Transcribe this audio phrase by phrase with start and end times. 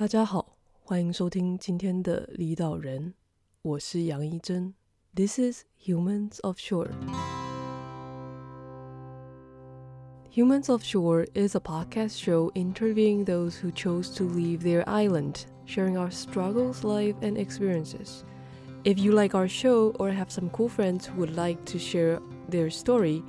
[0.00, 3.13] 大家好，欢迎收听今天的离岛人，
[3.61, 4.73] 我是杨一真。
[5.15, 6.89] This is Humans of Shore.
[10.33, 15.45] Humans of Shore is a podcast show interviewing those who chose to leave their island,
[15.65, 18.23] sharing our struggles, life, and experiences.
[18.83, 22.19] If you like our show or have some cool friends who would like to share
[22.49, 23.23] their story,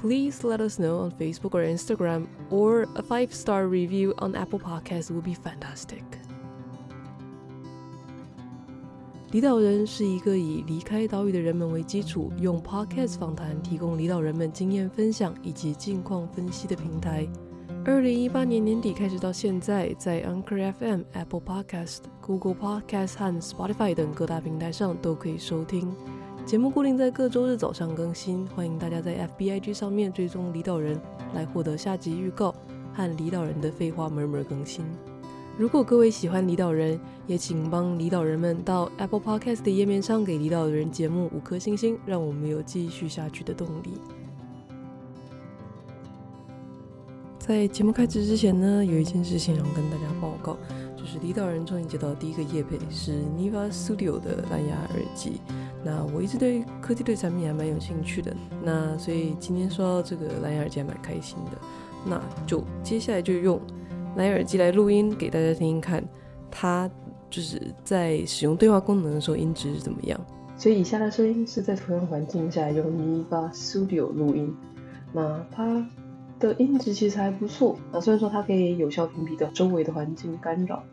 [0.00, 4.60] please let us know on Facebook or Instagram, or a five star review on Apple
[4.60, 6.02] Podcasts would be fantastic.
[9.32, 17.26] 离岛人是一个以离开岛屿的人们为基础，用 Podcast 访谈提供离岛人们经验分享以及近况分析的平台。
[17.84, 25.92] 二零一八年年底开始到现在，在 Anchor FM、Apple Podcast、Google Podcast 和 Spotify 等各大平台上都可以收听。
[26.45, 30.99] 节目固定在各周日早上更新，欢迎大家在 FBIG 上面追踪离岛人，
[31.33, 32.53] 来获得下集预告
[32.93, 34.83] 和离岛人的废话满满更新。
[35.57, 43.93] 如果各位喜欢离岛人，也请帮离岛人们到 Apple Podcast 的页面上给离岛人节目五颗星星，让我们有继续下去的动力。
[47.37, 50.57] 在节目开始之前呢，有一件事情想跟大家报告，
[50.97, 55.39] 就是离岛人终于接到第一个业配，是 Niva Studio 的蓝牙耳机。
[55.83, 61.57] 那我一直对科技类产品还蛮有兴趣的，那所以今天收到这个蓝牙耳机还蛮开心的。
[62.05, 63.59] 那就接下来就用
[64.15, 66.03] 蓝牙耳机来录音给大家听听看，
[66.49, 66.89] 它
[67.29, 70.19] 就是在使用对话功能的时候音质是怎么样。
[70.57, 74.55] 所以以下的声音是在同样环境下用 Niva Studio 录音，
[75.11, 75.83] 那它
[76.39, 77.75] 的音质其实还不错。
[77.91, 80.83] 那虽然说它可以有效屏蔽掉周围的环境干扰，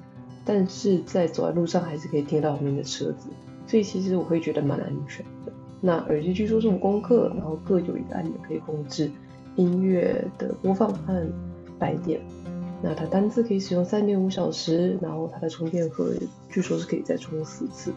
[0.44, 3.28] 但是在走在路上还是可以听到后面的车子。
[3.68, 5.52] 所以其实我会觉得蛮安全的。
[5.80, 9.08] 那耳机据说是五功课，然后各有一个按钮可以控制
[9.54, 11.24] 音乐的播放和
[11.78, 12.20] 白点。
[12.82, 16.12] 那它单次可以使用三点五小时，然后它的充电盒
[16.48, 17.92] 据说是可以再充四次，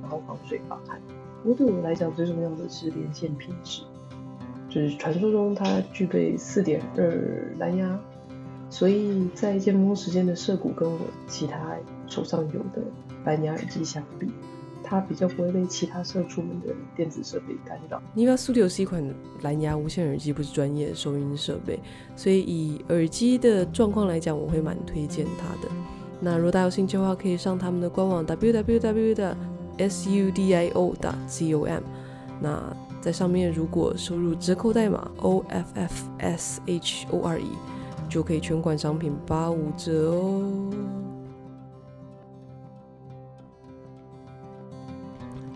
[0.00, 1.00] 然后防水防汗。
[1.42, 3.82] 不过对我来讲最重要的是连线品质，
[4.68, 8.00] 就是传说中它具备四点二蓝牙，
[8.70, 12.82] 所以在尖峰时间的涩谷跟我其他手上有的
[13.24, 14.30] 蓝牙耳机相比。
[14.92, 17.98] 它比较不会被其他射出门的电子设备干扰。
[18.14, 19.02] Niva Studio 是一款
[19.40, 21.80] 蓝牙无线耳机，不是专业收音设备，
[22.14, 25.68] 所以以耳机的状况来讲，我会蛮推荐它的。
[26.20, 29.34] 那如果大家有兴趣的话，可以上他们的官网 www 的
[29.78, 31.82] sudio.com。
[32.38, 32.62] 那
[33.00, 37.40] 在上面如果输入折扣代码 OFFSHORE，
[38.10, 40.42] 就可以全款商品八五折哦。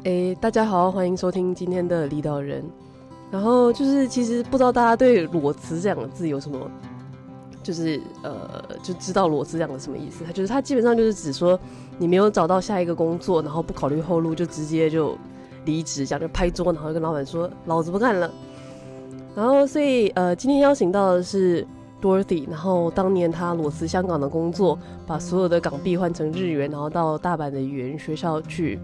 [0.06, 2.64] 哎，大家好，欢迎收听今天的离岛人。
[3.28, 6.70] 然后就是，其实不知道大家对“裸辞”这两个字有什么，
[7.60, 10.22] 就是呃，就知道“裸辞”这样的什么意思？
[10.24, 11.58] 它就是它基本上就是指说，
[11.98, 15.18] 你没有找到下一个工作，然后不考虑后路，就直接就
[15.64, 18.30] 离职，这样就拍桌，然后跟老板说：“老子不干了。”
[19.34, 21.66] 然后所以呃，今天邀请到的是
[22.00, 28.78] Dorothy，然后当年他裸辞香港的工作，把所有的港币换成日元，然后到大阪的语言学校去。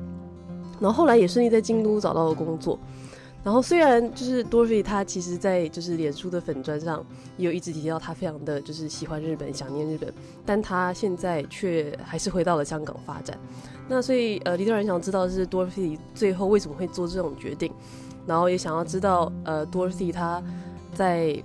[0.82, 2.76] 然后后来也顺利在京都找到了工作。
[3.44, 7.04] 然后虽然就是 Dorothy 他其实，在就是脸书的粉砖上
[7.36, 10.12] 也有一直提到他非常的就是喜欢日本，想念日本，
[10.46, 13.36] 但他现在却还是回到了香港发展。
[13.88, 17.72] 那所以呃，离岛人想知道是 Dorothy 最后为什么会做这种决定，
[18.26, 20.40] 然后也想要知道呃 Dorothy 他
[20.94, 21.42] 在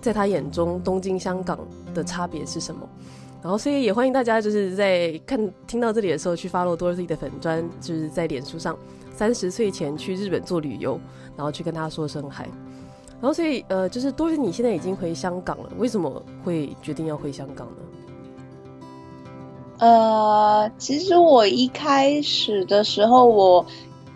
[0.00, 1.58] 在他眼中东京香港
[1.92, 2.88] 的差别是什么。
[3.42, 8.76] 然后，所以也欢迎大家就是在看听到这里的时候去 follow 多日妮的粉专，就是在脸书上
[9.12, 10.98] 三十岁前去日本做旅游，
[11.36, 12.48] 然后去跟他说声嗨。
[13.20, 17.82] 然后，所以呃，就是 Dorothy 你现在已经回香港了，为什么会决定要回香港呢？
[19.78, 23.64] 呃，其实我一开始的时候我。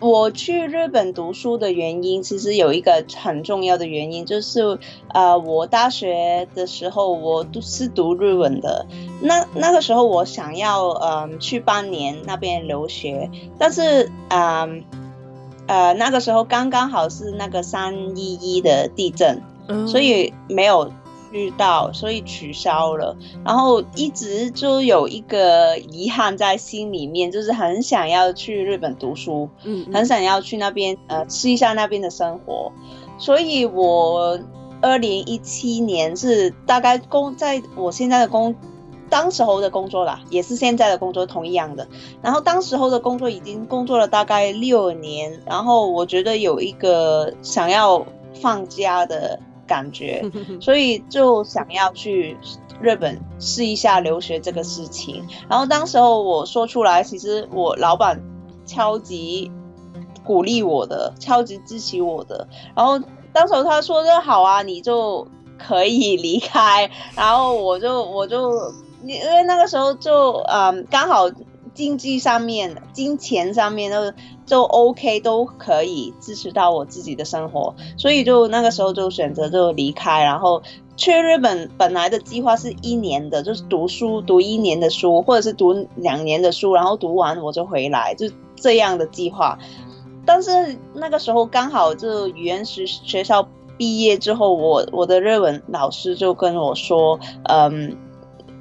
[0.01, 4.79] 我去日本读书的原因，其实有一个很重要的原因，就是
[5.13, 8.85] 呃，我大学的时候我都是读日文的，
[9.21, 14.83] 那那个时候我想要嗯、去半年那边留学，但是嗯，
[15.67, 19.39] 呃那个时候刚刚好是那个三一一的地震，
[19.87, 20.91] 所以没有。
[21.31, 32.71] 遇到，所以取消了，然后一直就有一个遗憾在心里面，就是很想要去日本读书，嗯，嗯，很想要去那边呃吃一下那边的生活，
[33.17, 34.39] 所以我
[34.81, 38.53] 二零一七年是大概工在我现在的工，
[39.09, 41.87] 当时候的工作啦，也是现在的工作同一样的，
[42.21, 48.05] 然后当时候的工作已经工作了大概六年，然后我觉得有一个想要
[48.41, 49.39] 放假的。
[49.71, 50.21] 感觉，
[50.59, 52.37] 所以就想要去
[52.81, 55.25] 日本试一下留学这个事情。
[55.49, 58.21] 然后当时候我说出来，其实我老板
[58.65, 59.49] 超级
[60.25, 62.45] 鼓励我的，超级支持我的。
[62.75, 62.99] 然后
[63.31, 65.25] 当时候他说的好啊，你就
[65.57, 66.91] 可以离开。
[67.15, 68.51] 然后我就我就
[69.03, 71.29] 因为那个时候就嗯刚好。
[71.73, 74.13] 经济上面、金钱上面都
[74.45, 80.61] 就 OK，都可以支持到我自己的生活，所以就那个时候就选择就离开，然后
[80.97, 81.69] 去日本。
[81.77, 89.57] 本来的计划是一年的，就是读书读一年的书，或者是读两年的书，然后读完我就回来，就这样的计划。
[90.25, 93.47] 但是那个时候刚好就语言学学校
[93.77, 97.97] 毕业之后，我我的日文老师就跟我说，嗯。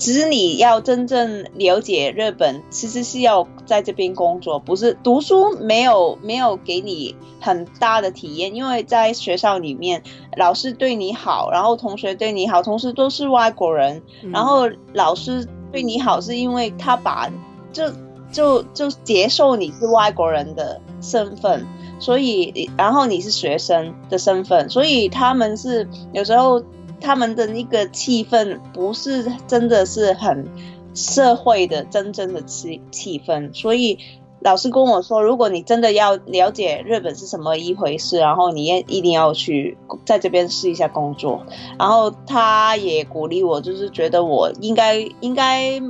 [0.00, 10.02] 其实你要真正了解日本，其实是要在这边工作，不是读书没有没有给你很大的体验，因为在学校里面
[10.38, 14.02] 老师对你好，然后同学对你好，同时都是外国人，
[14.32, 17.30] 然后老师对你好是因为他把
[17.70, 17.84] 就
[18.32, 21.66] 就就接受你是外国人的身份，
[21.98, 26.62] 所以然后你是学生的身份，所以他们是有时候。
[27.00, 30.46] 他们的那个气氛不是真的是很
[30.94, 33.98] 社会的真正的气气氛，所以
[34.40, 41.46] 老师跟我说，如果你真的要了解日本是什么一回事，然后你也一定要去在这边试一下工作。
[41.78, 45.80] 然后他也鼓励我，就是觉得我应该应该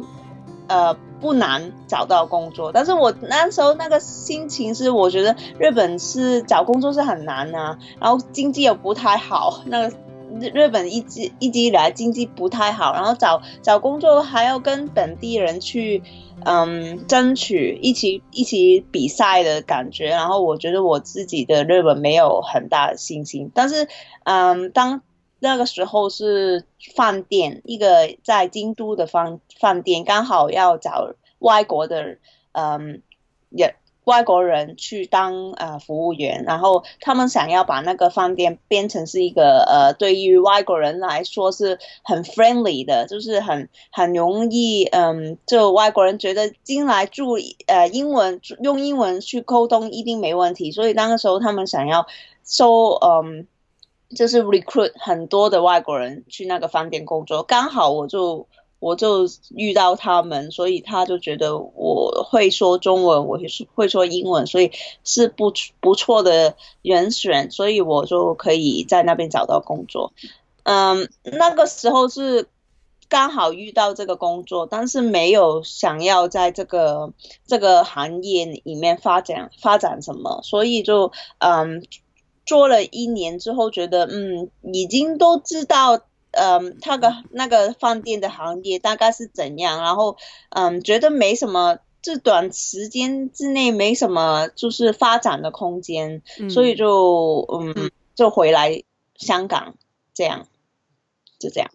[0.67, 9.97] 呃不难找到工作，但是我那时候那个心情是，我觉得日本是找工作是很难啊，然后经济又不太好，那个。
[10.39, 16.03] 日本一直一直以来经济不太好，然后找找工作还要跟本地人去，
[16.45, 20.09] 嗯，争取一起一起比赛的感觉。
[20.09, 23.51] 然后我觉得我自己的日本没有很大的信心。
[23.55, 23.89] 但是，
[24.25, 25.03] 嗯，当
[25.39, 32.19] 那个时候是饭店，一个在京都的饭饭店，刚好要找外国的，
[32.53, 33.03] 嗯，
[33.51, 33.75] 也。
[34.05, 47.37] 外国人去当呃服务员，然后他们想要把那个饭店变成是一个呃对于外国人来说是很 friendly 的，就是很很容易嗯，就外国人觉得进来住
[47.67, 52.07] 呃英文用英文去沟通一定没问题，所以那个时候他们想要
[52.45, 53.47] 收嗯
[54.17, 58.47] 就是 recruit 很多的外国人去那个饭店工作，刚好我就。
[58.81, 64.73] 我就遇到他们，所以他就觉得我会说中文，我是会说英文，所以
[65.05, 70.15] 是不不错的人选，所以我就可以在那边找到工作。
[70.63, 72.49] 嗯，那个时候是
[73.11, 77.13] 刚好遇到这个工作，但是没有想要在这个
[77.47, 81.85] 这个行业里面发展发展什么，所以就嗯
[82.47, 86.01] 做了一年之后，觉得嗯已经都知道。
[86.33, 89.83] 嗯，他个那个饭店的行业大概是怎样？
[89.83, 90.17] 然后，
[90.51, 98.83] 嗯，觉得没什么，这短时间之内没什么，就是发展的空间，嗯、所以就嗯，就回来
[99.17, 99.75] 香港，
[100.15, 100.47] 这样，
[101.41, 101.69] 就这样。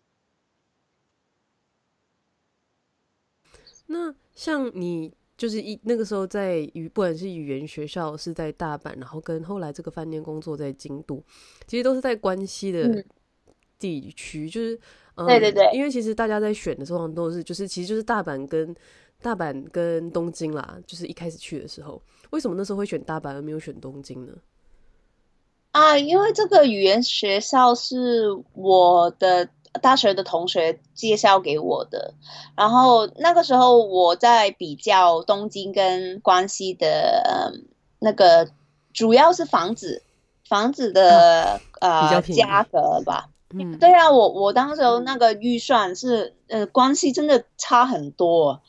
[3.88, 11.22] 那像你就是一那个时候在语，不管是语言学校是在大阪，然后跟后来这个饭店工作在京都，
[11.68, 13.04] 其实都是在关西的。
[13.75, 14.80] 嗯地区就是，
[15.16, 18.74] 嗯，对对对，因为其实大家在选的时候都是，就是其实就是大阪跟
[19.22, 24.33] 大阪跟东京啦，就是一开始去的时候，为什么那时候会选大阪而没有选东京呢？
[25.71, 29.49] 啊，因为这个语言学校是我的
[29.81, 32.14] 大学的同学介绍给我的，
[32.56, 37.68] 然后那个时候我在比较东京跟关西的，嗯，
[37.99, 38.49] 那个
[38.94, 40.02] 主要是房子
[40.47, 43.30] 房子的，啊，呃价格吧。
[43.54, 48.61] 嗯，对啊，我我当时候那个预算是，呃，关系真的差很多。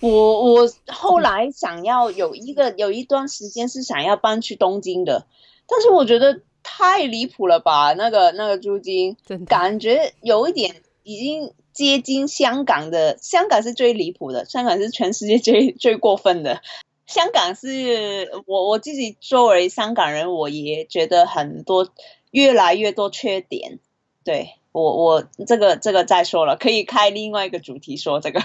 [0.00, 5.26] 我我后来想要有一个有一段时间是想要搬去东京的，
[5.66, 16.62] 但是我觉得太离谱了吧，那个那个租金，感觉有一点已经接近香港的，香港是最离谱的，香港是全世界最最过分的。
[17.06, 21.88] 香港是我我自己作为香港人，我也觉得很多
[22.30, 23.80] 越来越多缺点。
[24.22, 28.40] 对我，我这个这个再说了，可以开另外一个主题说这个。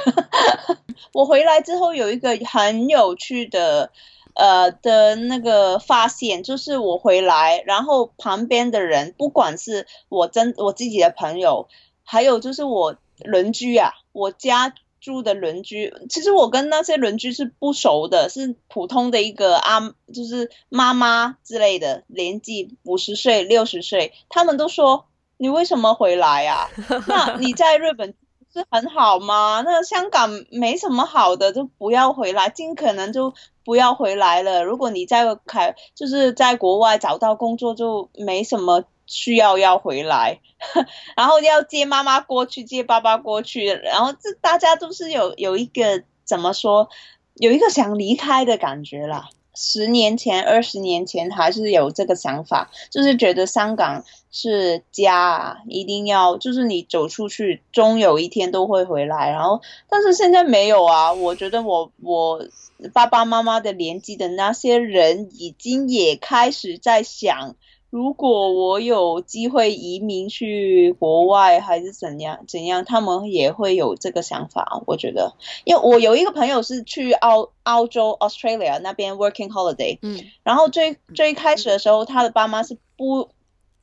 [1.12, 3.92] 我回来之后有一个很有趣的，
[4.34, 11.68] 呃的那个发现，就是我回来，然后旁边的人，不管是我真我自己的朋友，
[12.04, 25.06] 还有就是我邻居啊，我家住的邻居，其实我跟那些邻居是不熟的，是普通的一个阿，就是妈妈之类的，年纪五十岁、六十岁，他们都说。
[25.38, 26.70] 你为什么回来呀？
[27.08, 28.14] 那你在日本
[28.54, 29.62] 是很好吗？
[29.66, 34.64] 那香港没什么好的，就不要回来，尽可能就不要回来了。
[34.64, 40.40] 如果你在开，就是在国外找到工作，就没什么需要要回来，
[41.18, 46.90] 然后要接妈妈过去，接爸爸过去，然后这大家都是有有一个怎么说，
[47.36, 49.30] 有一个想离开的感觉啦。
[49.56, 59.32] 十年前、二十年前还是有这个想法，就是觉得香港是家，一定要就是你走出去，终有一天都会回来。
[59.32, 61.14] 然后，但是现在没有啊。
[61.14, 62.46] 我觉得我我
[62.94, 67.56] 爸爸妈妈的年纪的那些人，已经也开始在想。
[67.96, 74.84] 如果我有机会移民去国外，还是怎样怎样，他们也会有这个想法。
[74.86, 75.34] 我觉得，
[75.64, 83.30] 因为我有一个朋友是去澳澳洲 Australia 那边 working holiday，嗯，然后最最开始的时候，他的爸妈是不，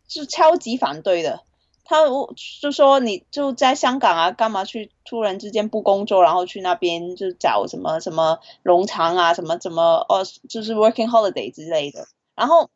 [0.06, 1.40] 是超级反对的。
[1.82, 12.04] 他就说，你就在香港啊，干嘛去突然之间不工作，然后去那边就找什么什么农场啊，什么什么哦，就是 working holiday 之类的，
[12.34, 12.68] 然后。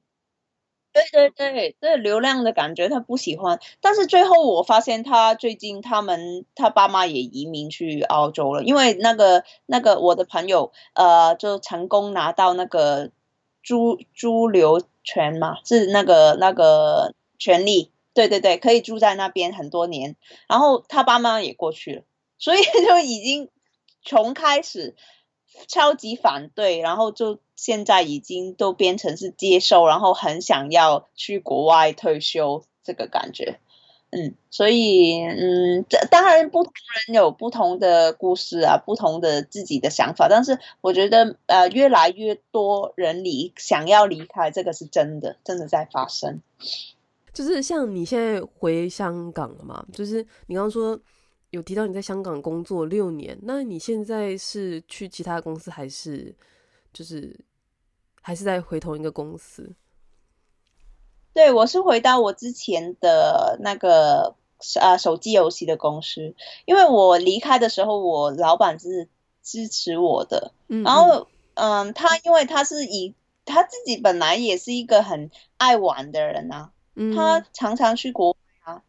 [1.13, 13.11] 对对对，这流量的感觉他不喜欢，但是最后我发现他最近他们他爸妈也移民去澳洲了，因为那个那个我的朋友呃就成功拿到那个
[13.63, 13.75] 居
[14.15, 20.17] 居留权嘛，是那个那个权利，对对对，可以住在那边很多年，
[20.49, 22.03] 然后他爸妈也过去了，
[22.39, 23.51] 所以就已经
[24.03, 24.95] 从开始。
[25.69, 33.59] 超级反对，然后就现在已经都变成是接受，然后很想要去国外退休这个感觉，
[34.11, 36.73] 嗯，所以嗯，这当然不同
[37.07, 46.41] 人有不同的故事啊，不同的自己的想法，但是我觉得呃，越来越多人离想要离开，这个是真的，真的在发生。
[47.33, 49.85] 就是像你现在回香港了嘛？
[49.93, 50.99] 就是你刚刚说。
[51.51, 56.35] 有提到你在香港工作六年，那你现在是去其他公司，还是
[56.93, 57.39] 就是
[58.21, 59.73] 还是在回同一个公司？
[61.33, 64.35] 对，我是回到我之前的那个
[64.81, 66.35] 啊手机游戏的公司，
[66.65, 69.09] 因为我离开的时候，我老板是
[69.43, 78.36] 支持我的，嗯嗯然后嗯，他因为他是以他自己本来也是一个很爱玩的人啊，嗯、他常常去国。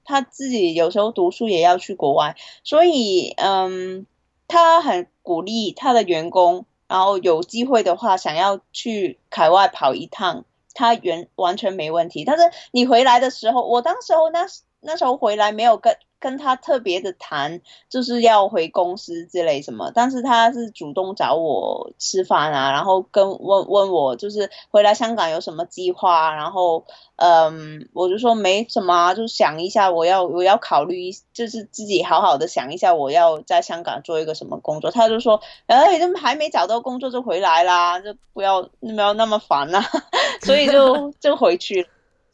[0.03, 4.05] 他自己有时候读书也要去国外，所以嗯，
[4.47, 12.23] 他很鼓励他的员工，然后有机会的话想要去海外跑一趟，他原完全没问题。
[12.25, 14.47] 但是你回来的时候，我当时候那
[14.79, 15.95] 那时候回来没有跟。
[16.19, 26.85] 跟他特别的谈，就是要回公司之类什么，但是他是主动找我吃饭啊，然后跟问问我就是回来香港有什么计划，然后
[27.17, 34.91] 嗯，我就说没什么啊，就想一下我要我要考虑，就是自己好好的想一下我要在香港做一个什么工作。
[34.91, 39.85] 他就说，哎，都还没找到工作就回来啦，就不要不要那么烦啦，
[40.43, 41.89] 所以就就回去了。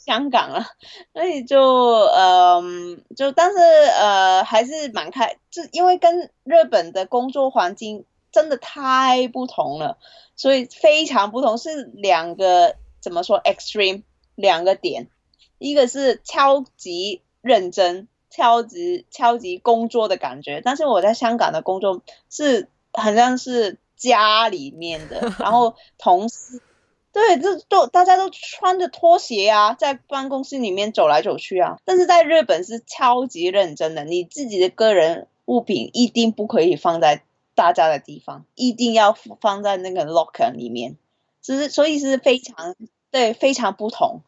[0.06, 0.66] 香港了，
[1.14, 2.62] 所以就呃，
[3.16, 9.98] 就但是呃，还是蛮开，就因为跟日本的工作环境真的太不同了，
[10.36, 14.04] 所以非常不同，是两个怎么说 extreme
[14.36, 15.08] 两个点，
[15.58, 26.62] 一个是超级认真、超级超级工作的感觉，但是我在香港的工作是好像是家里面的， 然后同事。
[27.14, 31.78] 对，这都大家都穿着拖鞋啊，在办公室里面走来走去啊。
[31.86, 40.98] 但是在日本是超级认真的，你自己的个人物品一定不可以放在大家的地方，一定要放在那个 locker 里面。
[41.44, 42.76] 只是所以是非常
[43.12, 44.22] 对，非常不同。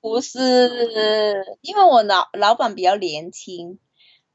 [0.00, 3.80] 不是，因为我老老板比较年轻，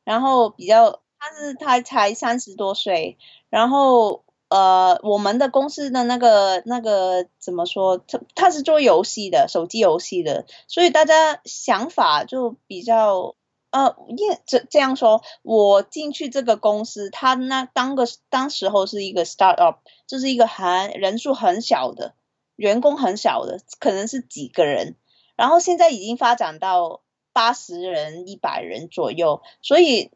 [0.03, 3.17] 然后比较，他是他才三十多岁，
[3.49, 4.24] 然后。
[4.47, 7.97] 呃，我们的公司的那个那个怎么说？
[7.97, 13.35] 他他是做游戏的，手机游戏的，所以大家想法就比较
[13.71, 22.13] 呃，因这这样说，我进去这个公司，他那当个当时候是一个 startup，就是一个很人数很小的，
[22.55, 24.95] 员工很小的，可能是几个人，
[25.35, 27.01] 然后现在已经发展到
[27.33, 30.11] 八十人、一百人左右，所以。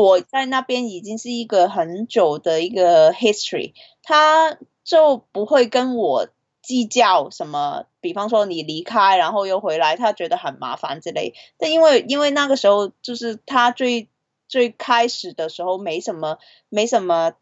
[0.00, 3.72] 我在那边已经是一个很久的一个 history，
[4.02, 6.28] 他就不会跟我
[6.62, 11.34] 计较什么，比方说你离开然后又回来，他觉得很麻烦之类。
[11.58, 14.08] 但因为因为那个时候就是他最
[14.48, 17.32] 最开始的时候没什么没什么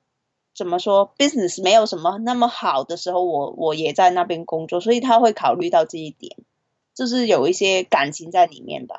[0.55, 6.37] 怎么说 business 没有什么那么好的时候，我我也在那边工作，所以他会考虑到这一点，
[6.95, 8.97] 就是有一些感情在里面吧。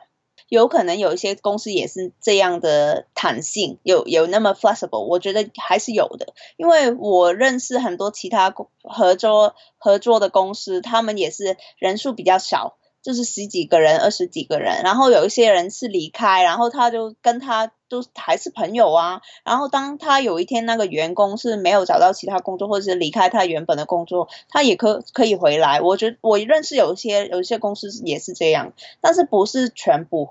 [0.53, 6.35] 有可能有一些公司也是这样的弹性，有有那么 flexible，我觉得还是有的。
[6.57, 12.77] 因为我认识很多其他合作合作的公司，他们也是人数比较少。
[13.01, 19.19] 就是十几个人、二十几个人，然后有一些人是离开，然后他就跟他都还是朋友啊。
[19.43, 25.81] 然后当他有一天那个员工是没有找到其他工作，或者是离开他原本的工作，他也可可以回来。
[25.81, 30.29] 我觉得我认识有一些有一些公司也是这样，但是不是全部，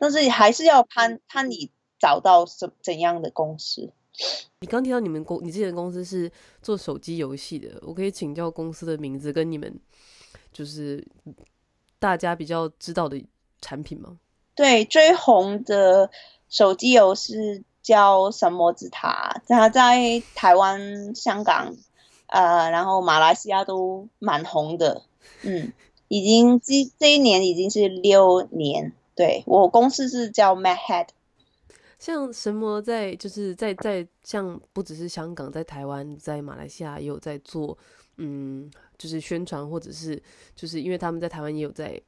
[0.00, 3.92] 但是还是要看看你找到怎怎样的公司。
[4.60, 6.30] 你刚提到你们公，你之前的公司是
[6.62, 9.78] 做手机游戏的，我可以请教公司的名字跟你们
[10.52, 11.06] 就是。
[12.00, 13.20] 大家比较知道的
[13.60, 14.20] 产品吗？
[14.54, 16.08] 对，最红的
[16.48, 21.74] 手机游戏叫《神魔之塔》，它在台湾、香港，
[22.28, 25.02] 呃，然后马来西亚都蛮红的。
[25.42, 25.72] 嗯，
[26.06, 28.92] 已经这这一年已经是六年。
[29.18, 31.08] 对，我公司是叫 MadHead。
[31.98, 37.76] 像神魔在就是在在像不只是香港，在台湾，在马来西亚也有在做。
[38.18, 40.22] 嗯，就是宣传，或者是
[40.54, 42.00] 就是因为他们在台湾也有在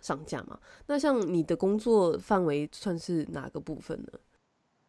[0.00, 0.56] 上架嘛。
[0.86, 4.20] 那像你的工作范围算是哪个部分呢？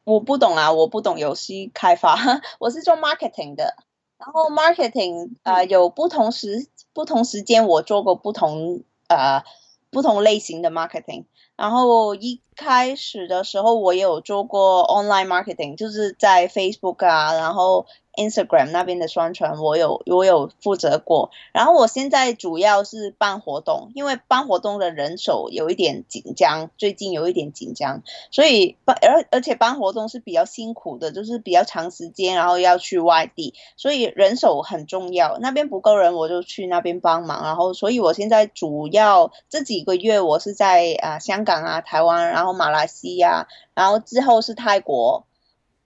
[0.04, 2.16] 我不懂啊，我不懂游戏开发，
[2.60, 3.76] 我是做 marketing 的。
[4.20, 9.44] 然后 marketing 呃有不同时不同时间我做过不同呃
[9.92, 11.26] 不同类型的 marketing。
[11.56, 17.86] 然后一开始的时候我也有做过 online marketing，就是在 Facebook 啊，然后。
[18.16, 21.32] Instagram 那边的宣传，我有我有负责过。
[21.54, 35.38] 然后我现在主要是办活动，因为办活动的人手有一点紧张，最近有一点紧张，所以办而而且办活动是比较辛苦的，就是比较长时间，然后要去外地，所以人手很重要。
[35.40, 37.44] 那边不够人，我就去那边帮忙。
[37.44, 45.26] 然后，所以我现在主要这几个月我是在啊香港啊、台湾，然后马来西亚，然后之后是泰国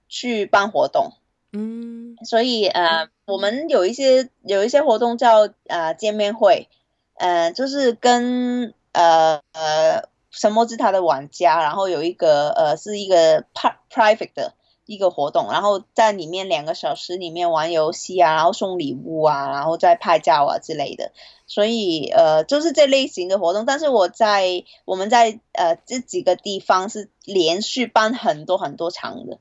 [0.07, 1.13] 去办活动。
[1.57, 6.67] 嗯，所以呃，我们有一些有一些活动叫呃见面会，
[7.13, 13.45] 呃，就是跟呃呃神魔之塔的玩家，然后有一个呃是一个
[13.89, 14.53] private 的
[14.85, 21.13] 一个活动，然后在里面两个小时里面玩游戏啊，然后送礼物啊，然后再拍照啊之类的，
[21.47, 23.65] 所以呃就是这类型的活动。
[23.65, 29.39] 但是我在我们在呃这几个地方是连续办很多很多场的。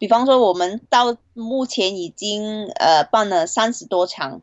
[0.00, 4.40] 比方说，我们到目前已经呃办了三十多场，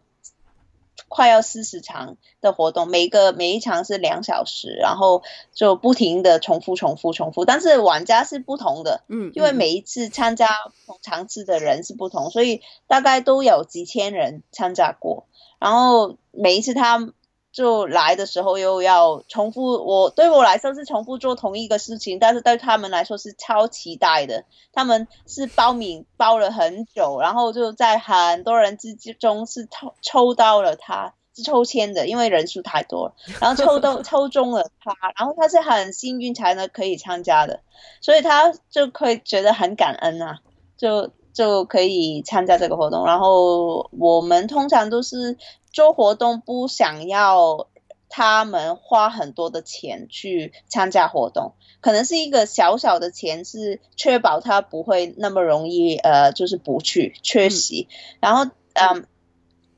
[1.08, 5.24] 快要四十场的活动，每一个每一场是两小时，然后
[5.56, 7.44] 就不停的重复、重复、重复。
[7.44, 10.48] 但是玩家是不同的，嗯，因为每一次参加
[10.86, 15.26] 不同场次的人是不同，所以大概都有几千人参加过。
[15.58, 17.12] 然后每一次他。
[17.58, 24.44] 就来的时候又要重复，我对我来说是重复做同一个事情，但是对他们来说是超期待的。
[24.72, 37.62] 他们是报名报了很久，然后就在很多人之中是抽抽到了他，是抽签的，因为人数太多，然后抽到 抽中了他，然后他是很幸运才能可以参加的，
[38.02, 40.42] 所以他就可以觉得很感恩啊，
[40.78, 43.06] 就就可以参加这个活动。
[43.06, 45.38] 然后我们通常都是。
[45.74, 47.68] 做活动不想要
[48.10, 57.88] 他们花很多的钱去参加活动，可能是一个小小的钱，是确保他不会那么容易呃，就是不去缺席。
[57.92, 59.06] 嗯、然后嗯，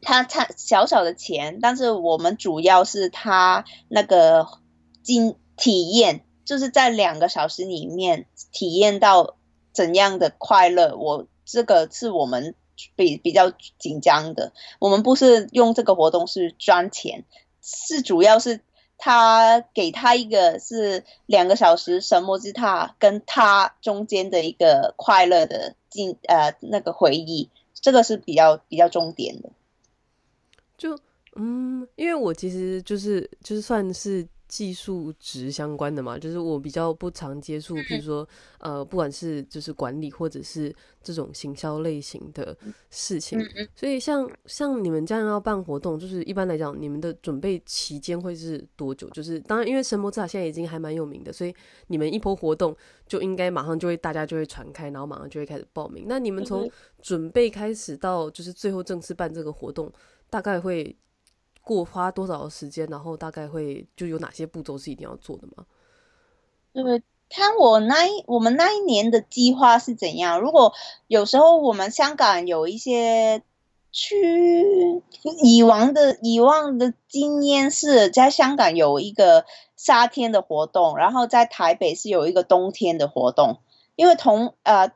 [0.01, 4.47] 他差小小的钱，但是我们主要是他那个
[5.03, 9.35] 经体验，就是在两个小时里面体验到
[9.73, 10.95] 怎样的快乐。
[10.95, 12.55] 我这个是我们。
[12.95, 17.25] 比比较紧张的，我们不是用这个活动是赚钱，
[17.61, 18.61] 是主要是
[18.97, 29.49] 他给他一个是两个小时神魔之塔跟他中间的一个快乐的经呃那个回忆，这个是比较比较重点的。
[30.77, 30.97] 就
[31.35, 34.25] 嗯，因为我其实就是就是算是。
[34.49, 42.57] 技术值相关的嘛，就是我比较不常接触，比如说呃，不管是就是管理或者是这种行销类型的
[42.89, 43.39] 事情，
[43.75, 49.07] 所以像像你们这样要办活动，就是一般来讲，你们的准备期间会是多久？
[49.11, 51.55] 就是当然，因为神魔之塔现在已经还蛮有名的，所以
[51.87, 52.75] 你们一波活动
[53.07, 56.05] 就应该马上就会大家就会传开，然后马上就会开始报名。
[56.07, 56.67] 那你们从
[57.01, 59.93] 准备开始到就是最后正式办这个活动，
[60.27, 60.97] 大概会？
[61.69, 65.65] 过花多少的时间，然后大概会就有哪些步骤是一定要做的吗？
[66.73, 70.41] 对，看我那一我们那一年的计划是怎样。
[70.41, 70.73] 如果
[71.05, 73.43] 有时候我们香港有一些
[73.91, 75.03] 去
[75.43, 83.59] 以往的以往的经验是在香港有一个夏天的活动，然后在台北是有一个冬天的活动，
[83.95, 84.91] 因为同呃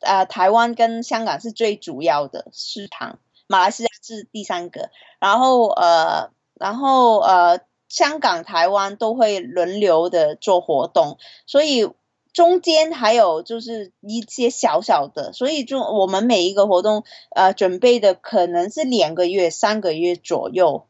[0.00, 11.90] 呃台湾跟香港是最主要的市场，马来西亚是第三个，然后呃然后呃香港台湾都会轮流的做活动，所以。
[12.36, 17.02] 中间还有就是一些小小的，所以就我们每一个活动，
[17.34, 20.86] 呃，准备的可能是两个月、三个月左右，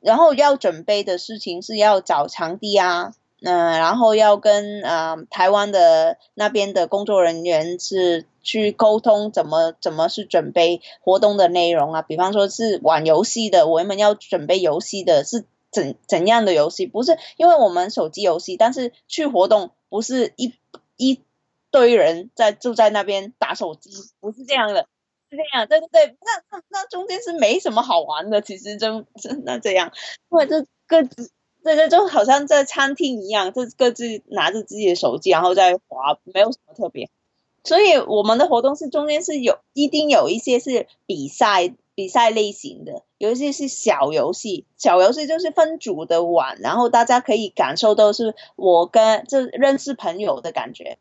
[0.00, 20.54] 然后要准备的事情是要找场地啊，嗯、然后要跟呃台湾的那边的工作人员是去沟通怎么怎么去准备活动的内容啊，比方说是玩游戏的，我们要准备游戏的是怎怎样的游戏，不是因为我们手机游戏，但是去活动不是一。
[21.02, 21.24] 一
[21.70, 24.86] 堆人在住在那边打手机，不是这样的，
[25.30, 29.06] 是这样，对对对，那那那中间是没什么好玩的，其实就
[29.46, 29.90] 那这样，
[30.30, 31.02] 因为这各
[31.62, 37.08] 对对就好像在餐厅一样，就各自拿着自己的手机，然后在滑，没有什么特别。
[37.62, 50.96] 所以我们的活动是中间是有一定有一些是比赛比赛类型的，有一些是小游戏，小游戏就是分组的玩，然后大家可以感受到是我跟就认识朋友的感觉，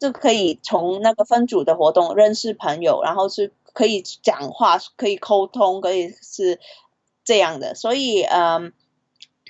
[0.00, 6.58] 就可以从那个分组的活动认识朋友，然后是可以讲话，可以沟通，可以是
[7.22, 7.76] 这样的。
[7.76, 8.72] 所以嗯，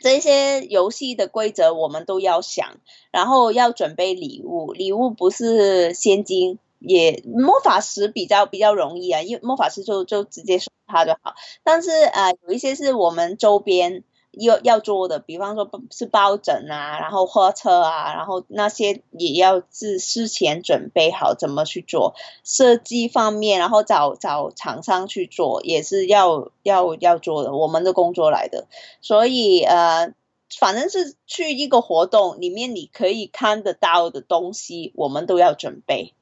[0.01, 2.77] 这些游戏的规则我们都要想，
[3.11, 6.59] 然后要准备礼物，礼物不是现金。
[6.83, 11.35] 也魔法师比较比较容易啊，因为魔法师就就直接送他就好。
[11.63, 22.14] 但是呃，有一些是我们周边要要做的，比方说是抱枕啊，然后货车啊，然后那些也要是事前准备好怎么去做
[22.45, 28.66] 设计方面，然后找找厂商去做，也是要要要做的，我们的工作来的。
[29.01, 30.14] 所以呃，
[30.59, 36.14] 反正是去一个活动里面，你可以看得到的东西，我们都要准备。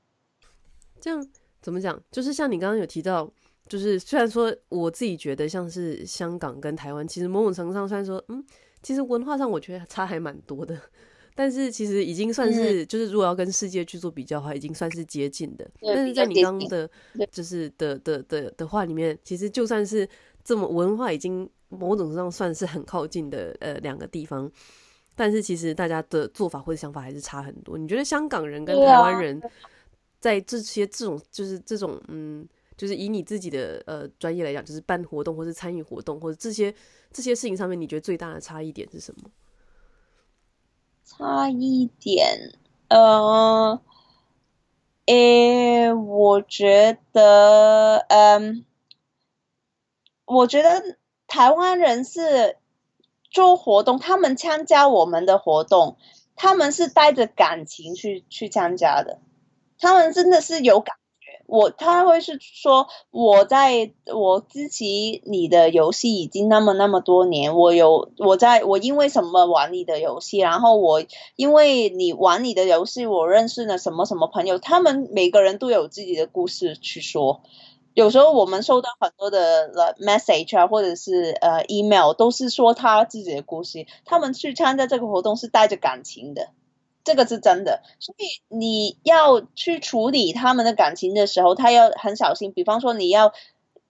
[1.00, 1.28] 这样
[1.60, 2.02] 怎么讲？
[2.10, 3.30] 就是像你刚刚有提到，
[3.68, 8.44] 就是虽然说我自己觉得像是香港跟台湾，其实某种程度上虽然说，嗯，
[8.82, 10.76] 其实文化上我觉得差还蛮多的，
[11.34, 15.70] 但是其实已经算是，就是如果要跟世界去做比较的话，已经算是接近的。
[15.80, 16.90] 但是在你刚刚的，
[17.30, 20.08] 就是的的的的话里面，其实就算是
[20.42, 24.50] 这么文化已经某种程度上算是很靠近的呃两个地方，
[25.14, 27.76] 但是其实大家的做法或者想法还是差很多。
[27.78, 29.40] 你觉得香港人跟台湾人？
[30.20, 32.44] 在这些这种就是这种嗯，
[32.78, 36.74] 就是以你自己的呃专业来讲，就是办活动或是参与活动或者这些
[37.12, 39.28] 这些事情上面，你觉得最大的差异点是什么？
[41.04, 42.52] 差异点，
[42.88, 43.80] 呃，
[45.06, 48.64] 诶，我觉得，嗯，
[50.26, 52.58] 我觉得台湾人是
[53.30, 55.96] 做活动，他们参加我们的活动，
[56.36, 59.18] 他们是带着感情去去参加的。
[59.78, 60.96] 他们真的是有感，
[61.48, 71.02] 我他会是说，我在我支持你的游戏已经那么那么多年，我有我在我因为什么玩你的游戏，然后我
[71.36, 77.40] 因为你玩你的游戏，我认识了什么什么朋友，他们每个人都有自己的故事去说。
[77.94, 83.86] 有时候我们收到很多的 message 啊，或者是呃 email，都是说他自己的故事。
[84.04, 86.50] 他们去参加这个活动是带着感情的。
[87.08, 92.52] 这个是真的，所以你要去处理他们的感情的时候，他要很小心。
[92.52, 93.32] 比方说，你要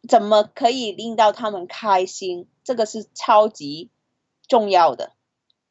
[0.09, 3.91] 怎么可以令到他们开心，这个是超级
[4.47, 5.11] 重要的。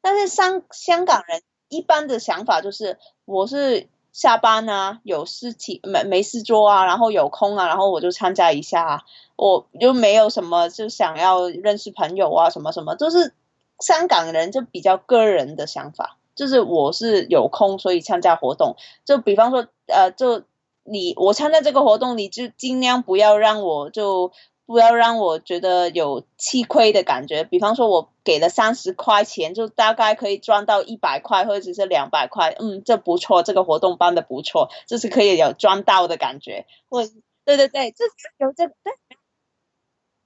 [0.02, 9.02] 但是香香港人一般的想法就是，我是下班啊，有事情没没事做啊，然后有空啊，然后我就参加一下啊，
[9.36, 13.32] 我就没有什么就想要认识朋友啊，什么什么，就是
[13.80, 16.17] 香港人就比较个人的想法。
[16.38, 18.76] 就是我是有空，所以参加活动。
[19.04, 20.44] 就比方说，呃，就
[20.84, 24.30] 你我参加这个活动，你就尽量不要让我就
[24.64, 27.42] 不要让我觉得有吃亏的感觉。
[27.42, 32.54] 比方说，我给了三十块钱，就大概可以赚到一百块或者是两百块。
[32.58, 36.64] 嗯，这不错，这个活动办的不错，这是可以有赚到的感觉。
[36.88, 37.04] 或
[37.44, 38.04] 对对对，这
[38.38, 38.74] 有这对。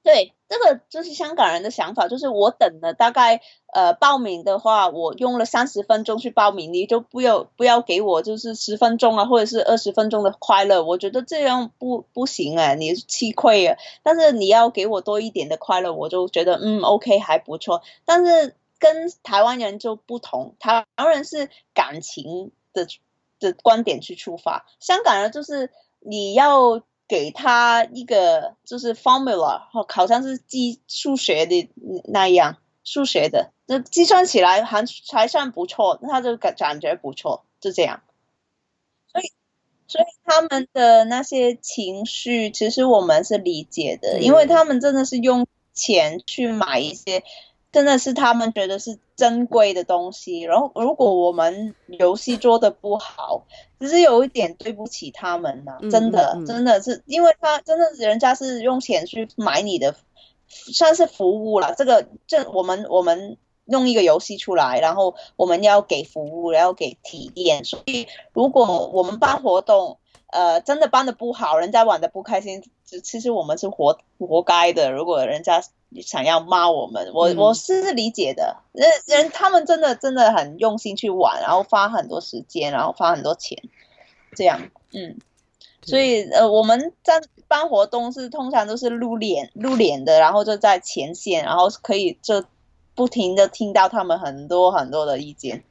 [0.04, 3.40] 对，这个就是香港人的想法，就是我等了大概
[3.72, 13.78] 呃报名的话，我用了三十分钟去报名，你就不要不要给我就是十分钟啊，或者是二十分钟的快乐，我觉得这样不不行哎，你是吃亏啊。
[14.02, 17.80] 但是你要给我多一点的快乐，我就觉得嗯 OK 还不错。
[18.04, 22.86] 但是跟台湾人就不同，台湾人是感情的
[23.40, 26.82] 的观点去出发，香港人就是你要。
[27.12, 31.68] 给他一个就是 formula，好像是计数学的
[32.04, 38.02] 那样，数学的，那计算起来还还算不错，他就感感觉不错，就这样。
[39.12, 39.30] 所以，
[39.86, 47.22] 所以他们的那些情绪，其实我们是理解的，因为他们真的是用钱去买一些。
[47.72, 53.46] 真的是他们觉得是珍贵的东西，然后如果我们游戏做的不好，
[53.80, 59.96] 只是有一点对不起他们呐，真的，嗯嗯嗯，真的是，因为他真的人家是用钱去买你的，
[60.46, 61.74] 算是服务了。
[61.74, 69.98] 这个这我们我们弄一个游戏出来，然后我们要给服务，然后给体验，所以如果我们办活动，
[70.32, 74.90] 呃，真的办的不好，人家玩的不开心，其实我们是活活该的。
[74.90, 75.62] 如果人家。
[76.00, 78.56] 想要骂我们，我我是理解的。
[78.72, 83.62] 人人他们真的真的很用心去玩，然后花很多时间，然后花很多钱，
[84.34, 85.18] 这样，嗯。
[85.82, 92.42] 所以呃，我们在办活动是通常都是露脸露脸的，然后就在前线，然后可以就
[92.94, 95.62] 不停的听到他们很多很多的意见，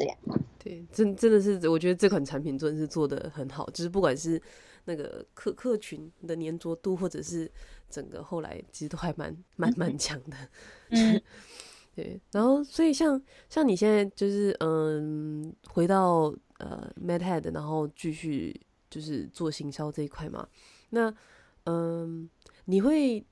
[0.00, 0.18] 这样。
[0.58, 4.42] 对，真真的是，我觉得这款产品真的是做的很好，就是不管是
[4.86, 7.50] 那个客客群的粘着度，或者是。
[7.90, 10.36] 整个后来其实都还蛮蛮蛮强的，
[10.90, 11.20] 嗯，
[11.92, 12.20] 对。
[12.30, 20.46] 然后所以像像你现在就是嗯，回到呃 MedHead，然后继续就是做行销这一块嘛。
[20.90, 21.12] 那
[21.64, 22.30] 嗯，
[22.66, 23.26] 你会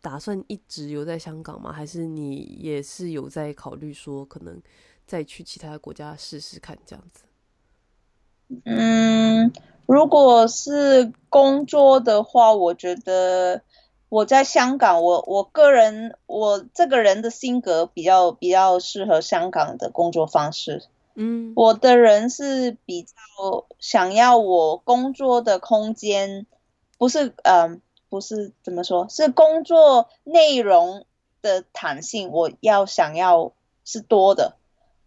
[0.00, 1.70] 打算一直留在香港吗？
[1.70, 4.58] 还是你也是有在考虑说可能
[5.10, 7.24] 再去其他国家试试看这样子？
[8.64, 9.52] 嗯，
[9.86, 13.62] 如果是工作的话，我觉得。
[14.08, 20.82] 我在香港，我我个人，我这个人的性格比较比较适合香港的工作方式。
[21.14, 23.14] 嗯，我的人是比较
[23.78, 26.44] 想要我工作的空间，
[26.98, 31.06] 不是嗯、呃，不是怎么说，是工作内容
[31.40, 33.52] 的弹性，我要想要
[33.84, 34.56] 是多的。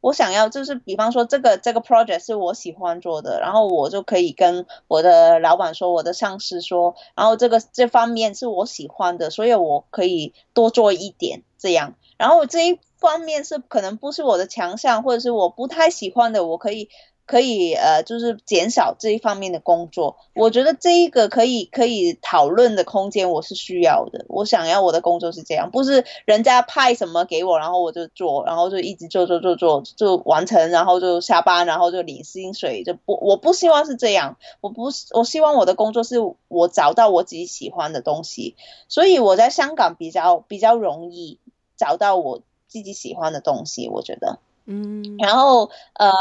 [0.03, 16.89] 我想要就是，比方说这个这个 project 是我喜欢做的，然后我就可以跟我的老板说，我的上司说，然后这个这方面是我喜欢的，所以我可以多做一点这样，然后这一方面是可能不是我的强项，或者是我不太喜欢的，我可以。
[17.25, 20.17] 可以呃，就是减少这一方面的工作。
[20.33, 24.25] 我觉得这一个可以可以讨论的空间，我是需要的。
[24.27, 32.83] 我想要我的工作是这样，不是人家派什么给我，然后我就做，然后就一直做做做做就完成，然后就下班，然后就领薪水。
[32.83, 34.37] 就不，我不希望是这样。
[34.59, 36.17] 我不是，我希望我的工作是
[36.49, 38.55] 我找到我自己喜欢的东西。
[38.89, 41.39] 所以我在香港比较比较容易
[41.77, 44.39] 找到我自己喜欢的东西，我觉得。
[44.65, 45.15] 嗯。
[45.19, 46.11] 然后呃。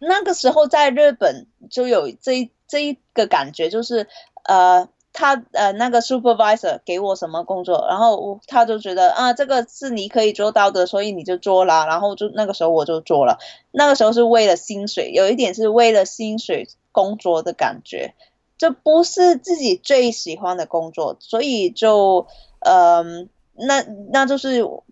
[0.00, 4.08] 那个时候在日本就有这这一个感觉，就是
[4.44, 13.38] 呃，他呃那个 supervisor 给我什么工作，然后他就觉得啊，这个是你可以做到的，所以你就做了，然后就那个时候我就做了。
[13.72, 18.14] 那个时候是为了薪水，有一点是为了薪水工作的感觉，
[18.56, 22.26] 这不是自己最喜欢的工作，所以就
[22.60, 23.82] 嗯、那
[24.12, 24.84] 那就是我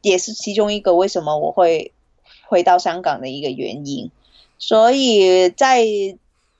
[0.00, 1.92] 也是其中一个为什么我会
[2.48, 4.10] 回到香港的一个原因。
[4.58, 5.84] 所以在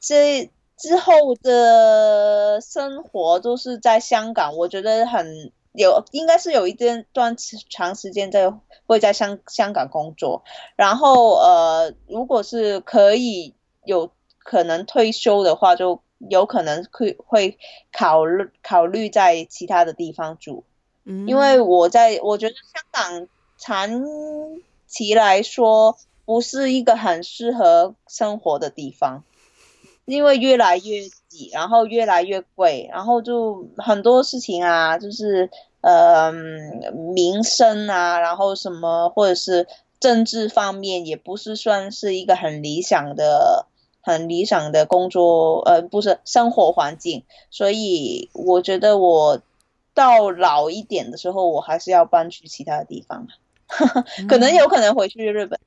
[0.01, 7.35] 这之后的生活都是在香港，我觉得很有，应该是有一段段
[7.71, 8.53] 长时间在
[8.87, 10.45] 会在香香港工作。
[10.77, 13.55] 然后呃，如果是可以
[13.85, 17.59] 有可能退休的话，就有可能会会
[17.91, 20.65] 考虑考虑在其他的地方住。
[21.05, 24.05] 嗯，因为我在我觉得香港长
[24.87, 25.97] 期来说。
[26.27, 29.23] 不是一个很适合生活的地方，
[30.05, 35.49] 因为越来越挤，然后越来越贵，然后就很多事情啊，就是
[35.81, 36.33] 呃
[37.15, 39.67] 民生啊，然后什么或者是
[40.01, 43.67] 政治方面，也不是算是一个很理想的、
[44.01, 47.23] 很理想的工作，呃，不是生活环境。
[47.51, 49.41] 所以我觉得我
[49.95, 53.29] 到老一点的时候，我还是要搬去其他的地方，
[54.29, 55.59] 可能有可能回去日本。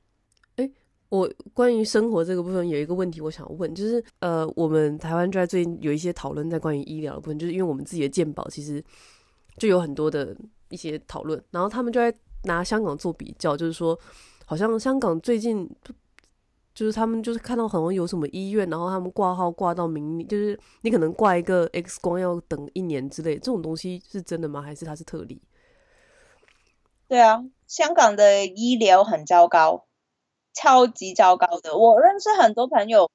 [1.10, 8.82] 我关于生活这个部分有一个问题，我想问，就是呃，我们台湾就在最近有一些讨论，在关于医疗的部分，就是因为我们自己的健保其实
[9.58, 10.34] 就有很多的
[10.68, 13.98] 一些讨论，然后他们就在拿香港做比较，就是说
[14.46, 15.68] 好像香港最近
[16.72, 24.62] 就是他们就是看到好像有什么医院，然后他们挂号挂到明，就是你可能挂一个 X 光要等一年之类，这种东西是真的吗？
[24.62, 25.42] 还是它是特例？
[27.08, 29.86] 对啊，香港的医疗很糟糕。
[30.52, 33.10] 超级糟糕的，我认识很多朋友，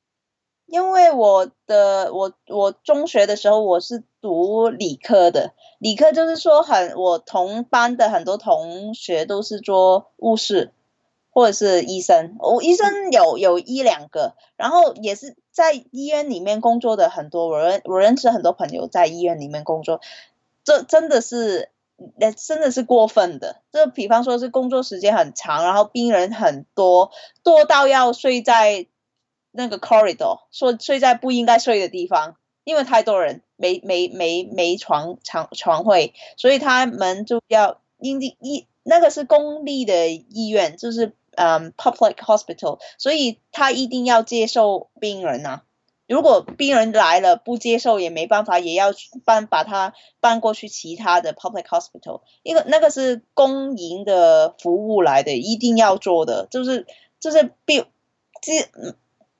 [0.65, 10.71] 因为我的我我中学的时候我是读理科的，理科就是说很我同班的很多同学都是做护士
[11.29, 19.99] 或者是医生，我医生有有一两个，然后也是在医院里面工作的很多，我认我认识很多朋友在医院里面工作，
[20.63, 21.69] 这真的是
[22.17, 27.11] 那真的是过分的，这比方说是工作时间很长，然后病人很多，
[27.43, 28.87] 多到要睡在。
[29.57, 45.63] 那个 corridor 说睡在不应该睡的地方，因为太多人没没没没床床床位，所以他们就要因地一那个是公立的医院，就是嗯 public hospital，所以他一定要接受病人啊。
[46.07, 48.93] 如果病人来了不接受也没办法，也要
[49.25, 56.85] 搬把他搬过去其他的 public hospital，因为那个是公营的服务来的，一定要做的，就是
[57.19, 57.85] 就是病
[58.41, 58.69] 这。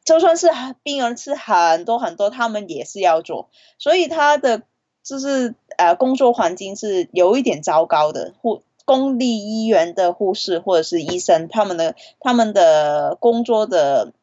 [0.04, 0.51] 就算是
[0.84, 3.49] 病人是很多很多，他们也是要做，
[3.80, 4.62] 所以他的
[5.04, 8.36] 就是呃工作环境是有一点糟糕的。
[8.39, 14.13] 护公立医院的护士或者是医生，他们的他们的工作的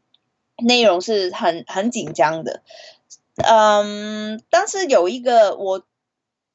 [0.65, 2.63] 内容是很很紧张的。
[3.37, 5.85] 嗯，但是有一个我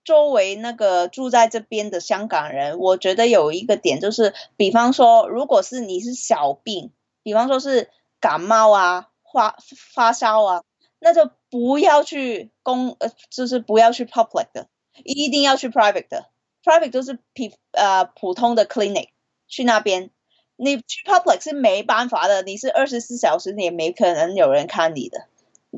[0.03, 6.91] 作为那个住在这边的香港人，我觉得有一个点就是，比方说，如果是你是小病，
[7.23, 7.89] 比方说是
[8.19, 9.09] 感冒啊。
[9.33, 9.55] 发
[9.93, 10.63] 发烧啊，
[10.99, 14.67] 那就不要去公呃，就是不要去 public 的，
[15.03, 16.25] 一定要去 private 的。
[16.63, 19.09] private 就是普呃普通的 clinic，
[19.47, 20.09] 去那边。
[20.57, 25.27] 你去 public 是没办法的，你是二十四小时你也没可能有人看你的。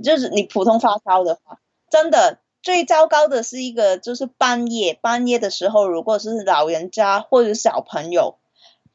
[0.04, 1.60] 就是你普通发烧的话，
[1.92, 8.38] 真的最糟糕的是一个就是半夜半夜的时候，如果是老人家或者小朋友。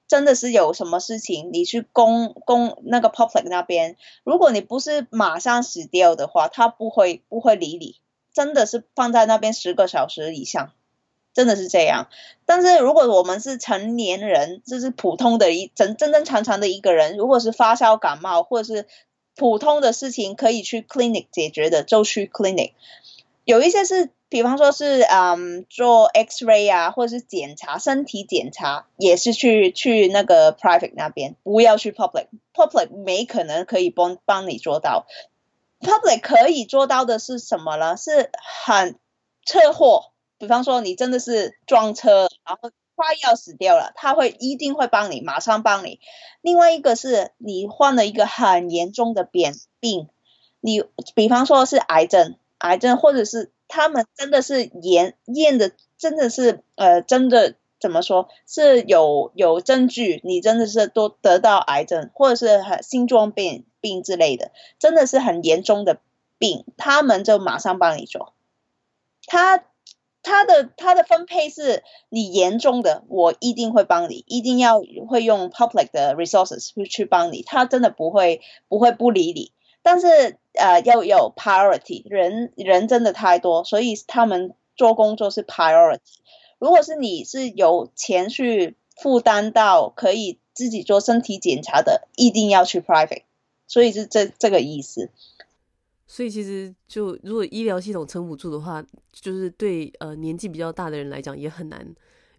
[0.06, 7.96] 真的是有什么事情，你去公公那个 public 那边，如果你不是马上死掉的话，他不会不会理你。
[8.32, 10.72] 真的是放在那边十个小时以上，
[11.34, 12.08] 真的是这样。
[12.46, 18.86] 但是如果我们是成年人，就是普通的一正正正常常的一个人，如果是发烧感冒或者是
[19.36, 22.72] 普通的事情可以去 clinic 解决的，就去 clinic。
[23.44, 24.10] 有一些是。
[24.30, 32.26] 比方说是嗯做 X-ray 啊，或者是检查身体检查，也是去去那个 private 那边，不要去 public。
[32.52, 35.06] public 没可能可以帮帮你做到。
[35.78, 37.96] public 可以做到的是什么呢？
[37.96, 38.32] 是
[38.64, 38.98] 很
[39.44, 40.06] 车祸，
[40.38, 46.00] 比方说你真的是撞车，然后快要死掉了，他会一定会帮你，马上帮你。
[46.40, 50.08] 另外一个是你患了一个很严重的病病，
[50.60, 50.82] 你
[51.14, 53.50] 比方说是癌症，癌症或者是。
[53.66, 65.98] 他们真的是验验的，真的是呃，真的怎么说是有有证据，你真的是都得到癌症或者是很心脏病病之类的，真的是很严重的
[66.38, 68.34] 病，他们就马上帮你做。
[69.26, 69.64] 他
[70.24, 79.52] 他的他的分配是你严重的，我一定会帮你，一定要会用 public 的 resources 去去帮你，他真的不会不会不理你。
[79.82, 86.00] 但是呃要有 priority，人人真的太多，所以他们做工作是 priority。
[86.58, 93.22] 如果是你是有钱去负担到可以自己做身体检查的，一定要去 private。
[93.66, 95.10] 所以是这这个意思。
[96.14, 101.84] 所以其实就如果医疗系统撑不住的话，就是对呃年纪比较大的人来讲也很难，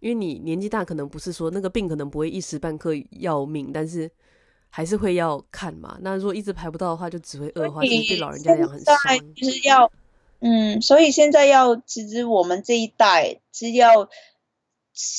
[0.00, 4.10] 因为你年纪大可能不是说那个病可能不会一时半刻要命，但是。
[4.68, 5.96] 还是会要看嘛？
[6.02, 8.94] 那如果一直排不到的话，就只会恶化，其实对老人家来讲很伤。
[9.34, 9.90] 其实要，
[10.40, 14.10] 嗯，所以现在要，其实我们这一代是要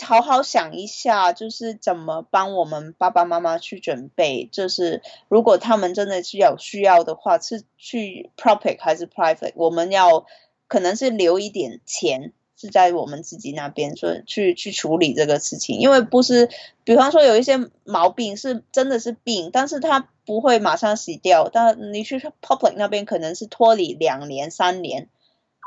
[0.05, 4.49] 好好想一下，就是怎么帮我们爸爸妈妈去准备。
[4.51, 9.53] 就是如果他们真的是有需要的话，是去 public 还是 private？
[9.55, 10.25] 我们要
[10.67, 12.33] 可能是留一点钱。
[12.59, 16.49] 是在我们自己那边说去去处理这个事情，因为不是，
[16.83, 25.07] 比方说有一些毛病是真的是病，但是它不会马上洗掉，但你去 public 那边可能是拖你两年三年，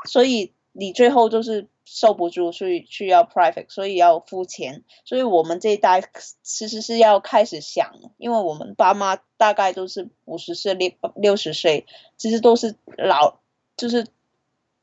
[0.05, 6.01] 所以你最后就是受不住，所以需要 private，所以要付钱，所以我们这一代
[6.41, 11.85] 其实是要开始想，因为我们爸妈大概都是五十岁六六十岁，
[12.15, 13.39] 其实都是老，
[13.75, 14.07] 就是。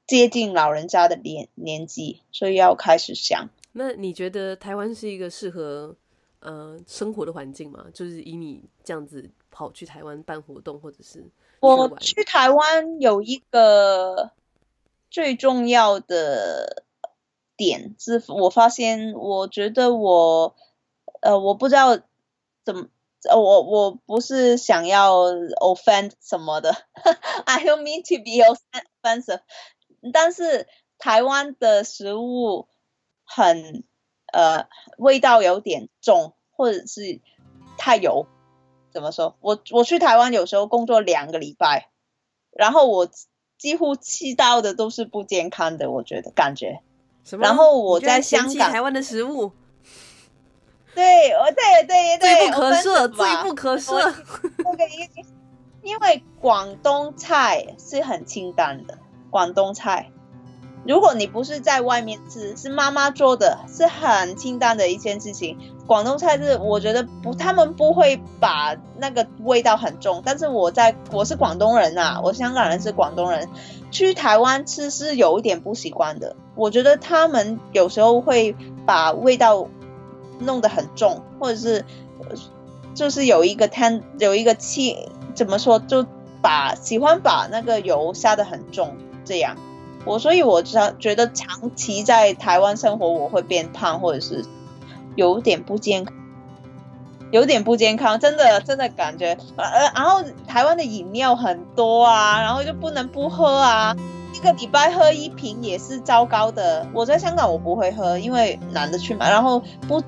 [0.08, 3.50] 接近老人家的年年纪，所以要开始想。
[3.72, 5.94] 那你觉得台湾是一个适合
[6.40, 7.84] 呃生活的环境吗？
[7.92, 11.22] 就是以你这样子跑去台湾办活动，或者是
[11.60, 14.30] 我去台湾有一个
[15.10, 16.84] 最重要的
[17.58, 20.56] 点是，我发现我觉得我
[21.20, 21.98] 呃我不知道
[22.64, 22.88] 怎么
[23.34, 26.74] 我我不是想要 offend 什么的
[27.44, 28.40] ，I don't mean to be
[29.02, 29.40] offensive，
[30.12, 32.68] 但是台湾的食物
[33.24, 33.84] 很
[34.32, 37.20] 呃味道有点重，或者是
[37.76, 38.26] 太油。
[38.90, 39.36] 怎么说？
[39.40, 41.90] 我我去台湾有时候工作两个礼拜，
[42.52, 43.08] 然后我
[43.58, 46.80] 几乎吃到的都是不健康的，我觉得感觉。
[47.28, 47.44] 什么？
[47.44, 49.52] 然后我在香港台湾的食物。
[50.94, 54.14] 对，我对对对，罪不可赦，罪不可赦。
[55.82, 58.98] 因为广东菜是很清淡的，
[59.30, 60.10] 广东菜，
[60.86, 65.58] 如果你不是在外面吃，是妈妈做的，是很清淡的一件事情。
[65.86, 70.22] 广东菜是我觉得不，他们不会把那个味道很重。
[70.24, 73.48] 但是我在我是广东人啊，我香港人是广东人，
[73.90, 76.34] 去台湾吃是有一点不习惯的。
[76.58, 78.54] 我觉得他们有时候会
[78.84, 79.66] 把味道。
[80.40, 81.84] 弄得很重，或者是
[82.94, 84.96] 就是有一个汤，有一个气，
[85.34, 86.06] 怎么说，就
[86.40, 89.56] 把喜欢把那个油下得很重，这样。
[90.04, 94.44] 我所以我觉觉得长期在台湾生活，我会变胖，或者是
[95.16, 96.14] 有点不健康，
[97.32, 99.36] 有点不健康，真的真的感觉。
[99.56, 103.96] 呃，然后台湾的饮料很多啊，然后就不能不喝啊。
[104.38, 106.86] 一个礼拜喝一瓶也是糟糕的。
[106.94, 109.28] 我在香港我不会喝，因为懒得去买。
[109.28, 110.00] 然后不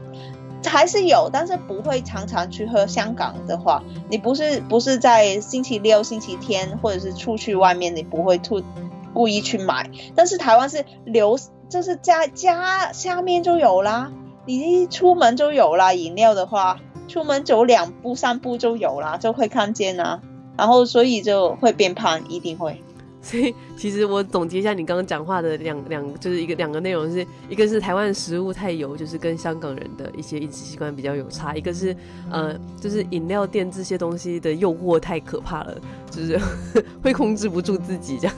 [0.64, 2.87] 还是有，但是不会常常去喝。
[2.87, 8.62] 香港的话，你不是不是在星期六、星期天，或者是出去外面，你不会吐
[9.12, 9.91] 故意去买。
[10.14, 11.37] 但是台湾是留，
[11.68, 14.12] 就是家家下面就有啦，
[14.47, 15.93] 你一出门就有啦。
[15.93, 16.78] 饮料的话，
[17.09, 20.20] 出门走两步、三步就有啦，就会看见啦。
[20.57, 22.81] 然后所以就会变胖，一定会。
[23.23, 31.95] 所以，其实我总结一下你刚刚讲话的两两，就是一个两个内容是，一个是台湾食物太油，就是跟香港人的一些饮食习惯比较有差；一个是
[32.31, 35.79] 呃，就是饮料店这些东西的诱惑太可怕了，
[36.11, 36.41] 就是
[37.03, 38.35] 会控制不住自己这样。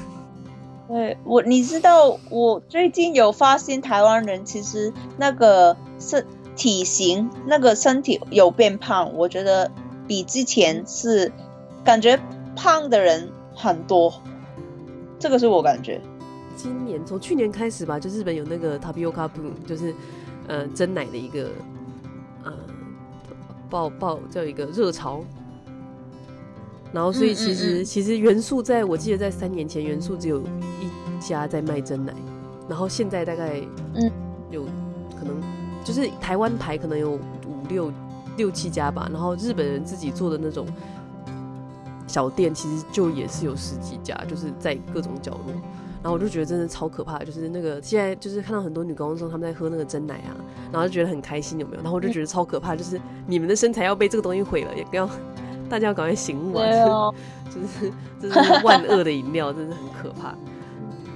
[0.89, 6.27] 对我，你知道我最近有发现台湾人其实那个身
[6.57, 9.71] 体型，那个身体有变胖，我觉得
[10.09, 11.33] 比之前是
[11.85, 12.19] 感觉
[12.57, 14.13] 胖的人很多。
[15.23, 16.01] 这个是我感觉，
[16.57, 19.95] 今年从去年开始吧，就日本有那个 Tapioca Boom，就是
[20.49, 21.49] 呃真奶的一个
[22.43, 22.53] 呃
[23.71, 25.23] 爆爆叫一个热潮，
[26.93, 32.13] 然后所以其实、嗯嗯嗯、其实元素在我记得在三年前元素只有一家在卖真奶，
[32.69, 33.63] 然后现在大概
[33.95, 34.11] 嗯
[34.51, 34.65] 有
[35.17, 35.41] 可能
[35.85, 37.21] 就是台湾牌可能有五
[37.69, 37.93] 六
[38.37, 40.67] 六七家吧，然后日本人自己做的那种。
[42.13, 45.55] 小店其实就也是有十几家，就是在各种角落。
[46.03, 50.37] 然后我就觉得真的超可怕，就是那个现在就是看到很多女高中生她们在喝那个真奶啊，
[50.71, 51.83] 然后就觉得很开心，有没有？
[51.83, 55.09] 然后我就觉得超可怕，就是你们的身材要被这个东西毁了，也不要
[55.71, 56.67] 大家要赶快醒悟啊！
[56.85, 57.15] 哦、
[57.49, 57.91] 就是
[58.21, 60.35] 这是万恶的饮料，真的很可怕。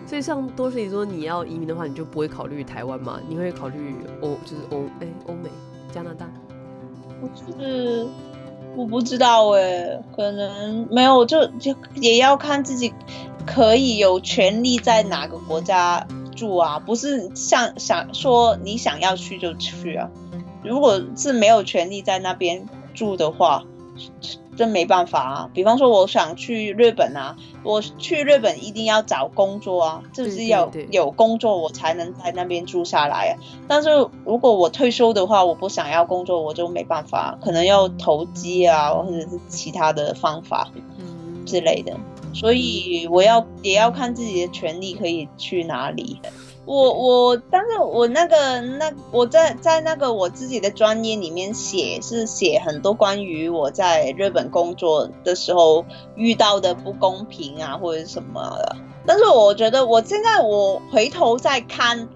[0.07, 3.21] 所以像多士你说，你要移民的话，你就不会考虑台湾嘛？
[3.29, 5.51] 你会考虑欧，就是欧哎欧美
[5.93, 6.27] 加拿大？
[7.21, 8.07] 我是。
[8.77, 12.93] 我不知道哎，可能没有，就就也要看自己
[13.47, 20.11] 可以有权利在哪个国家住啊，不是像想说你想要去就去啊。
[20.63, 23.65] 如果是没有权利在那边住的话。
[24.57, 25.51] 真没办法啊！
[25.53, 33.33] 比方说，我想去日本啊，我去日本一定要找工作啊，就是要有工作我才能在那边住下来啊。
[33.69, 33.91] 但是
[34.25, 40.69] 如果我退休的话，我不想要工作，我就没办法，可能要投机啊，或者是其他的方法
[41.45, 41.95] 之类的。
[42.35, 46.21] 所以我要也要看自己的权利可以去哪里。
[46.67, 55.85] 我我，但是我那个那我在在那个我自己的专业里面写，是写很多关于我在日本工作的时候
[56.17, 58.77] 遇到的不公平啊，或者什么的。
[59.07, 62.09] 但是我觉得我现在我回头再看，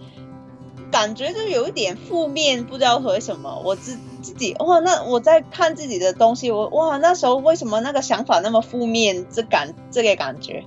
[0.91, 3.63] 感觉就有一点负面，不知道为什么。
[3.65, 9.27] 我自自己哇，那我在看自己的东西，我哇那时候为什么那个想法那么负面？
[9.31, 10.65] 这感这个感觉，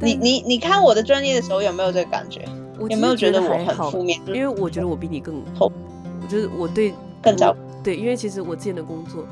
[0.00, 2.44] 你你你看我的专业的时候有没有这个感觉？
[2.88, 4.20] 有没有觉得我很负面？
[4.26, 5.72] 因为我觉得我比你更，我
[6.28, 9.24] 觉得我对更早对，因为其实我之前的工作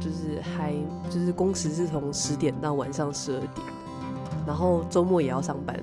[0.00, 0.72] 就是还
[1.10, 3.66] 就是工时是从十点到晚上十二点，
[4.46, 5.78] 然后周末也要上班。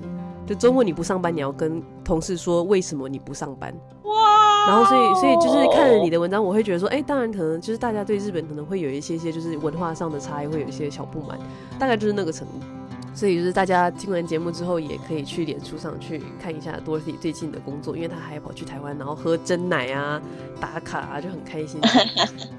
[0.46, 3.74] 就周末你不上班，你要跟同事说为什么你不上班。
[4.02, 4.66] 哇！
[4.66, 11.38] 然后所以所以就是看了你的文章，我会觉得说，哎，当然可能就是大家对日本可能会有一些些就是文化上的差异，会有一些小不满，
[11.78, 12.66] 大概就是那个程度。
[13.14, 20.20] 所以就是大家听完节目之后，也可以去脸书上去看一下 Dorothy 最近的工作，因为他还跑去台湾，然后喝真奶啊、
[20.60, 21.80] 打卡啊，就很开心。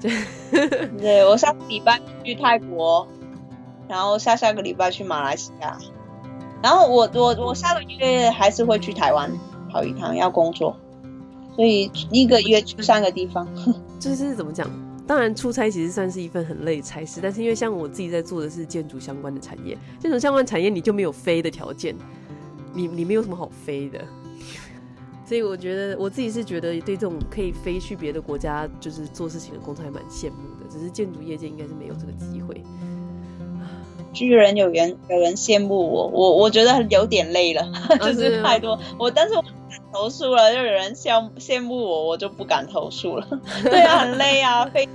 [0.98, 3.06] 对，我上个礼拜去泰国，
[3.86, 5.76] 然后下下个礼拜去马来西亚，
[6.62, 9.30] 然后我我我下个月还是会去台湾
[9.70, 10.74] 跑一趟，要工作，
[11.54, 13.46] 所以一个月去三个地方。
[14.00, 14.66] 就是怎么讲？
[15.06, 21.94] 当然，出差其实算是一份很累的差事，但是因为像我自己在做的是建筑相关的产业，建筑相关产业你就没有飞的条件，
[22.74, 24.04] 你你没有什么好飞的，
[25.24, 32.60] 所以我觉得我自己是觉得对这种可以飞去别的国家就是做事情的工作还蛮羡慕的，只是建筑业界应该是没有这个机会。
[34.16, 37.62] 居然有人有人羡慕我，我我觉得有点累了，
[38.00, 39.44] 就是太多我，但是我
[39.92, 43.26] 投诉了，就有人羡羡慕我，我就不敢投诉了。
[43.62, 44.88] 对啊，很累啊，飞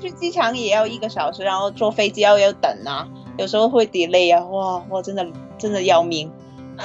[0.00, 3.06] 去机场也要一个小时，然后坐飞机要要等啊，
[3.36, 5.26] 有时候会 delay 啊，哇我，真的
[5.58, 6.32] 真的要命。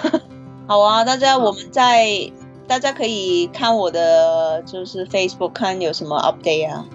[0.67, 2.29] 好啊，大家我们在
[2.67, 6.85] 大家可以看我的就是 Facebook 看有什么 update 啊。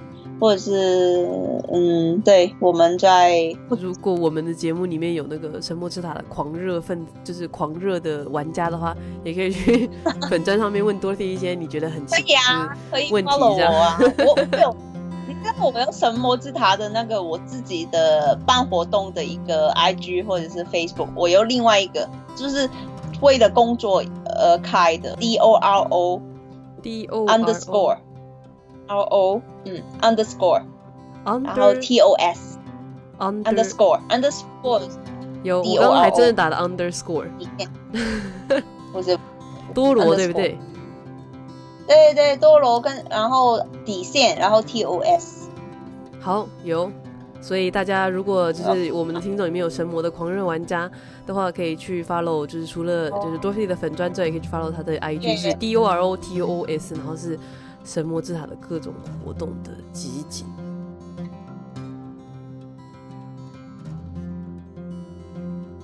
[0.42, 1.24] 或者是
[1.72, 9.88] 嗯，对，我们在如果我们的节目里面有那个神魔之塔的狂热分，就是狂热的玩家的话，也可以去
[10.28, 13.96] 粉专上面问 Dorothy 一些你觉得很奇啊，可以 follow 我啊。
[14.18, 14.76] 我 我有，
[15.28, 22.68] 你知道我们有神魔之塔的那个我自己的办活动的一个 IG 或者是 Facebook，我有另外一个就是
[23.20, 26.20] 为了工作而开的 D O R O
[26.82, 27.98] D O underscore。
[28.92, 29.82] R O 嗯。
[30.00, 30.62] underscore，
[31.24, 32.58] 然后 T O S
[33.18, 34.82] underscore underscore
[35.42, 37.26] 有，我刚刚还真的打了 underscore，
[38.92, 39.18] 不是。
[39.74, 40.58] 多罗对不对？
[41.86, 45.48] 对对多罗跟然后底线，然后 T O S
[46.20, 46.90] 好有，
[47.40, 50.90] 所以大家如果就是我们的听众里面有神魔的狂热玩家
[51.26, 57.38] 的话，可以去 follow，就是除了就是 Dorothy 的粉砖之外，也可以去 follow 他的 IG 是 D O R O T O S，然后是。
[57.84, 60.46] 神魔之塔的各种活动的集锦。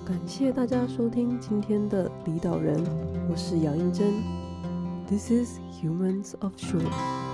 [0.05, 2.83] 感谢大家收听今天的离岛人，
[3.29, 4.13] 我是杨英珍。
[5.07, 7.28] This is Humans of Shore。